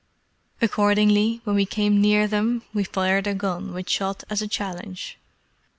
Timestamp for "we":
1.55-1.67, 2.73-2.83